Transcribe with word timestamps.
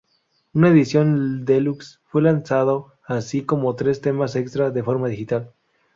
Una 0.53 0.69
edición 0.69 1.45
deluxe 1.45 1.99
fue 2.05 2.23
lanzado, 2.23 2.93
así 3.05 3.43
como 3.45 3.75
tres 3.75 4.01
temas 4.01 4.35
extra, 4.35 4.71
de 4.71 4.81
forma 4.81 5.07
digital. 5.09 5.53